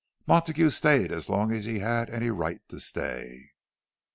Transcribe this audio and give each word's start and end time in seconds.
Montague 0.25 0.71
stayed 0.71 1.11
as 1.11 1.29
long 1.29 1.51
as 1.51 1.65
he 1.65 1.77
had 1.77 2.09
any 2.09 2.31
right 2.31 2.59
to 2.69 2.79
stay. 2.79 3.51